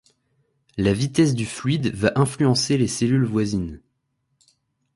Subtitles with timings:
[0.77, 3.83] La vitesse du fluide va influencer les cellules voisines.